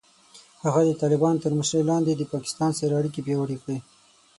هغه 0.63 0.81
د 0.85 0.91
طالبانو 1.01 1.41
تر 1.43 1.51
مشرۍ 1.59 1.81
لاندې 1.89 2.11
د 2.15 2.21
پاکستان 2.33 2.71
سره 2.79 2.93
اړیکې 2.99 3.21
پیاوړې 3.25 3.57
کړې. 3.63 3.77